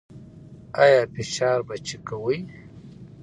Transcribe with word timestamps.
ایا 0.81 1.01
فشار 1.15 1.59
به 1.67 1.75
چیک 1.85 2.01
کوئ؟ 2.09 2.39